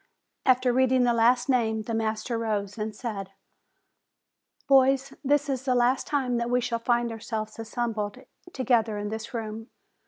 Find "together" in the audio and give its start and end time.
8.51-8.97